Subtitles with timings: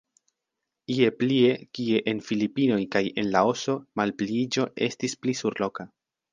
[0.93, 5.91] Ie plie, kie en Filipinoj kaj en Laoso, malpliiĝo estis pli surloka.